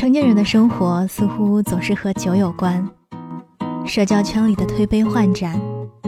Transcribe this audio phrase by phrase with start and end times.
[0.00, 2.88] 成年人的生活似乎总是和酒有关，
[3.84, 5.60] 社交圈里的推杯换盏，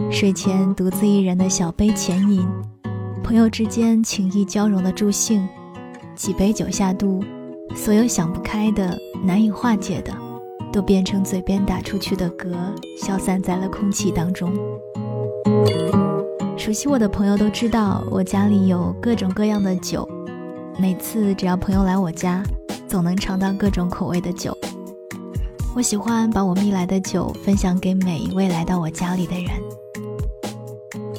[0.09, 2.43] 睡前独自一人的小杯浅饮，
[3.23, 5.47] 朋友之间情谊交融的助兴，
[6.15, 7.23] 几杯酒下肚，
[7.75, 10.11] 所有想不开的、难以化解的，
[10.71, 12.51] 都变成嘴边打出去的嗝，
[12.97, 14.51] 消散在了空气当中。
[16.57, 20.09] 熟悉我的朋友都知道，我家里有各种各样的酒，
[20.79, 22.43] 每次只要朋友来我家。
[22.93, 24.55] 总能尝到各种口味的酒。
[25.75, 29.49] 我喜欢把我觅来的酒分享给每一位来到我家里的人。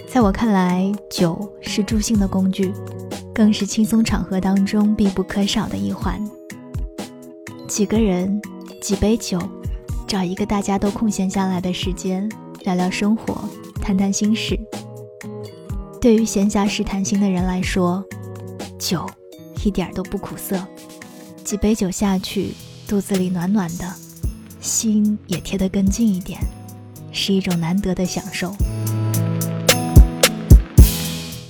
[0.06, 2.72] 在我看来，酒是助兴的工具，
[3.34, 6.24] 更是轻松场合当中必不可少的一环。
[7.66, 8.40] 几个人，
[8.80, 9.36] 几杯酒，
[10.06, 13.48] 找一个大家都空闲下来的时间，聊聊生活，
[13.82, 14.56] 谈谈心事。
[16.00, 18.04] 对于闲暇时谈心的人来说，
[18.78, 19.04] 酒
[19.64, 20.64] 一点都不苦涩。
[21.54, 22.52] 几杯酒下去，
[22.88, 23.88] 肚子里暖暖的，
[24.60, 26.40] 心也贴得更近一点，
[27.12, 28.52] 是一种难得的享受。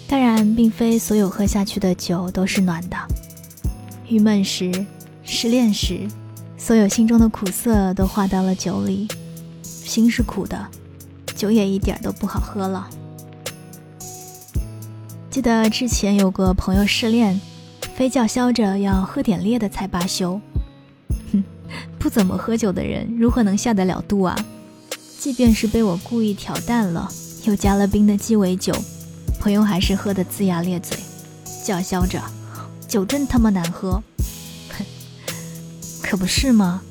[0.07, 2.97] 当然，并非所有喝下去的酒都是暖的。
[4.07, 4.71] 郁闷时，
[5.23, 6.07] 失恋时，
[6.59, 9.09] 所有心中的苦涩都化到了酒里，
[9.63, 10.69] 心是苦的，
[11.35, 12.91] 酒也一点都不好喝了。
[15.31, 17.41] 记得之前有个朋友失恋。
[17.97, 20.41] 非叫嚣着要喝点烈的才罢休，
[21.33, 21.45] 哼，
[21.99, 24.37] 不怎么喝酒的人如何能下得了肚啊？
[25.19, 27.09] 即便是被我故意调淡了，
[27.45, 28.75] 又加了冰的鸡尾酒，
[29.41, 30.99] 朋友还是喝得龇牙咧嘴，
[31.65, 32.21] 叫嚣着
[32.89, 34.03] 酒真他妈难喝。
[34.71, 34.85] 哼，
[36.03, 36.83] 可不是吗？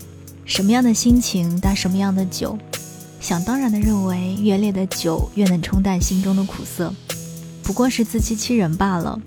[0.46, 2.58] 什么样的心情搭什么样的酒，
[3.20, 6.94] 想当然的认为越烈的酒越能冲淡心中的苦涩，
[7.62, 9.20] 不过是自欺欺人罢了。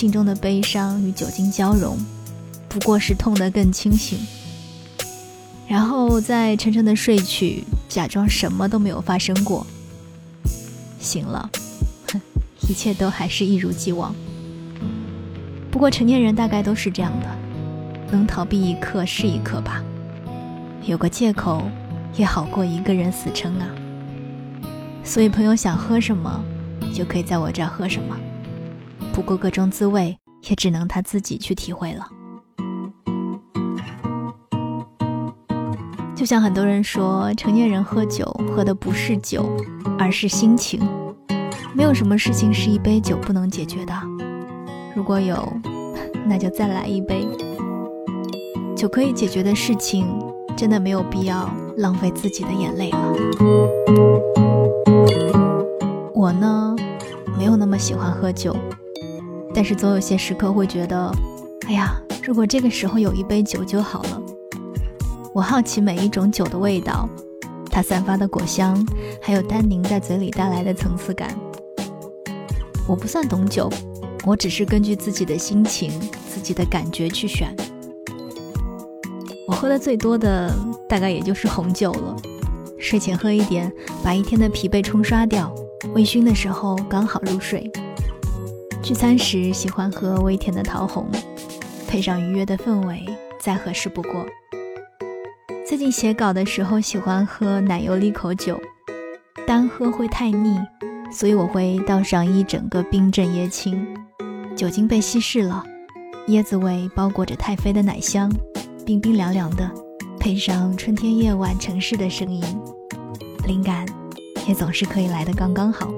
[0.00, 1.94] 心中的悲伤与酒精交融，
[2.70, 4.18] 不过是痛得更清醒，
[5.68, 9.66] 然后再沉沉的睡去，假装什么都没有发生过。
[10.98, 11.50] 醒了，
[12.10, 12.18] 哼，
[12.66, 14.14] 一切都还是一如既往。
[15.70, 17.26] 不过成年人大概都是这样的，
[18.10, 19.84] 能逃避一刻是一刻吧，
[20.86, 21.62] 有个借口
[22.16, 23.68] 也好过一个人死撑啊。
[25.04, 26.42] 所以朋友想喝什么，
[26.94, 28.16] 就可以在我这儿喝什么。
[29.12, 30.16] 不过各种滋味，
[30.48, 32.06] 也只能他自己去体会了。
[36.14, 39.48] 就像很多人说，成年人喝酒喝的不是酒，
[39.98, 40.80] 而是心情。
[41.74, 43.94] 没有什么事情是一杯酒不能解决的。
[44.94, 45.50] 如果有，
[46.26, 47.26] 那就再来一杯。
[48.76, 50.06] 酒可以解决的事情，
[50.56, 53.14] 真的没有必要浪费自己的眼泪了。
[56.14, 56.76] 我呢，
[57.38, 58.56] 没有那么喜欢喝酒。
[59.54, 61.12] 但是总有些时刻会觉得，
[61.66, 64.22] 哎呀，如果这个时候有一杯酒就好了。
[65.32, 67.08] 我好奇每一种酒的味道，
[67.70, 68.84] 它散发的果香，
[69.20, 71.36] 还有单宁在嘴里带来的层次感。
[72.88, 73.70] 我不算懂酒，
[74.26, 75.90] 我只是根据自己的心情、
[76.28, 77.54] 自己的感觉去选。
[79.46, 80.52] 我喝的最多的
[80.88, 82.16] 大概也就是红酒了，
[82.78, 83.72] 睡前喝一点，
[84.02, 85.52] 把一天的疲惫冲刷掉，
[85.94, 87.70] 微醺的时候刚好入睡。
[88.82, 91.06] 聚餐时喜欢喝微甜的桃红，
[91.86, 93.04] 配上愉悦的氛围，
[93.38, 94.26] 再合适不过。
[95.66, 98.58] 最近写稿的时候喜欢喝奶油利口酒，
[99.46, 100.58] 单喝会太腻，
[101.12, 103.86] 所以我会倒上一整个冰镇椰青，
[104.56, 105.62] 酒精被稀释了，
[106.28, 108.32] 椰子味包裹着太妃的奶香，
[108.86, 109.70] 冰冰凉凉的，
[110.18, 112.42] 配上春天夜晚城市的声音，
[113.46, 113.86] 灵感
[114.48, 115.88] 也总是可以来的刚刚好。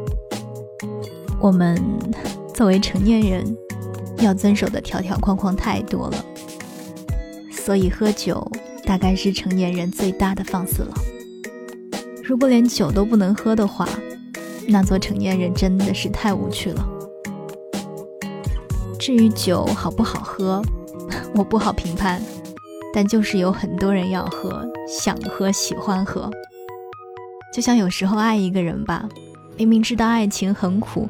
[1.41, 1.81] 我们。
[2.55, 3.57] 作为成年人，
[4.19, 6.25] 要遵守的条条框框太多了，
[7.51, 8.47] 所以喝酒
[8.85, 10.95] 大概是成年人最大的放肆了。
[12.23, 13.89] 如果连酒都不能喝的话，
[14.69, 16.87] 那做成年人真的是太无趣了。
[18.99, 20.63] 至于酒好不好喝，
[21.35, 22.23] 我不好评判，
[22.95, 26.31] 但就是有很多人要喝，想喝，喜欢喝。
[27.53, 29.09] 就像有时候爱一个人吧，
[29.57, 31.09] 明明知道爱情很苦。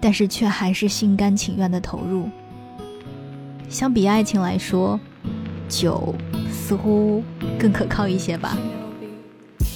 [0.00, 2.28] 但是却还是心甘情愿的投入。
[3.68, 4.98] 相比爱情来说，
[5.68, 6.14] 酒
[6.50, 7.22] 似乎
[7.58, 8.56] 更可靠一些吧，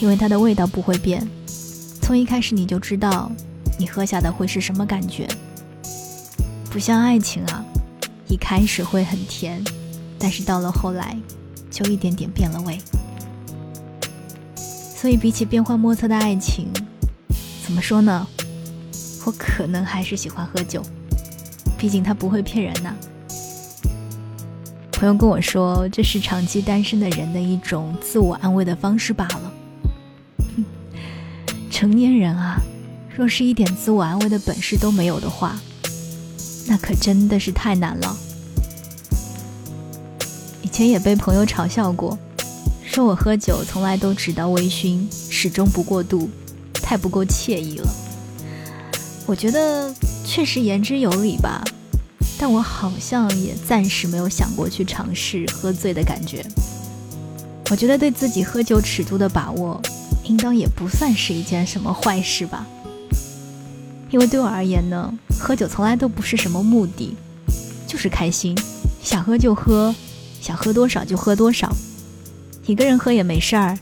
[0.01, 1.25] 因为它的味道不会变，
[2.01, 3.31] 从一开始你就知道
[3.79, 5.29] 你喝下的会是什么感觉。
[6.71, 7.65] 不像爱情啊，
[8.27, 9.63] 一开始会很甜，
[10.19, 11.17] 但是到了后来
[11.71, 12.79] 就一点点变了味。
[14.57, 16.67] 所以比起变幻莫测的爱情，
[17.65, 18.27] 怎么说呢？
[19.25, 20.83] 我可能还是喜欢喝酒，
[21.79, 22.95] 毕竟他不会骗人呐。
[24.93, 29.53] 朋友跟我说，这是长期单身的人的一种自我安慰的方式罢了。
[31.71, 32.61] 成年人啊，
[33.15, 35.59] 若是一点自我安慰的本事都没有的话，
[36.67, 38.17] 那可真的是太难了。
[40.63, 42.17] 以前也被朋友嘲笑过，
[42.85, 46.31] 说我喝酒从来都只到微醺，始终不过度，
[46.75, 47.89] 太不够惬意了。
[49.27, 49.93] 我觉得
[50.25, 51.63] 确实言之有理吧。
[52.37, 56.45] 但我好像也暂时没有想过去尝试喝醉的感觉。
[57.71, 59.81] 我觉得对自己喝酒尺度的把握，
[60.25, 62.67] 应当也不算是一件什么坏事吧。
[64.11, 67.17] 因为对我而言呢，喝酒从来都不是什么目的，
[67.87, 68.55] 就是开心，
[69.03, 69.95] 想喝就喝，
[70.41, 71.73] 想喝多少就喝多少。
[72.67, 73.79] 一个人喝也没事儿，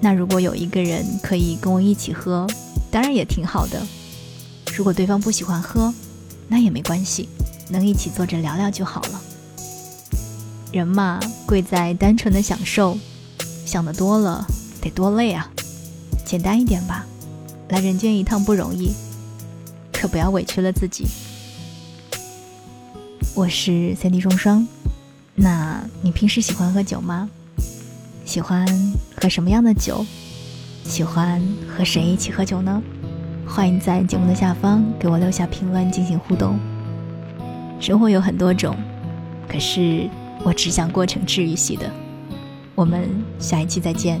[0.00, 2.46] 那如果有一个人可以跟我一起喝，
[2.90, 3.84] 当然也挺好的。
[4.76, 5.90] 如果对方不喜欢喝，
[6.48, 7.30] 那也没关系。
[7.70, 9.20] 能一起坐着聊聊就好了。
[10.70, 12.98] 人嘛，贵在单纯的享受，
[13.64, 14.46] 想的多了
[14.82, 15.50] 得多累啊！
[16.26, 17.06] 简单一点吧，
[17.70, 18.92] 来人间一趟不容易，
[19.90, 21.06] 可不要委屈了自己。
[23.34, 24.68] 我是三 D 双双，
[25.34, 27.30] 那你平时喜欢喝酒吗？
[28.26, 28.66] 喜欢
[29.20, 30.04] 喝什么样的酒？
[30.84, 32.82] 喜欢和谁一起喝酒呢？
[33.46, 36.58] 欢迎在节目的下方给我留下评论进行互动。
[37.80, 38.76] 生活有很多种，
[39.48, 40.08] 可是
[40.44, 41.90] 我只想过成治愈系的。
[42.74, 43.08] 我们
[43.38, 44.20] 下一期再见。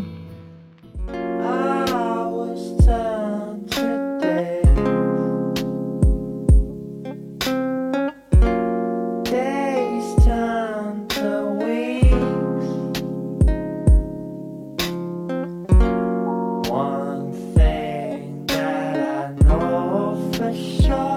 [20.36, 21.15] pressure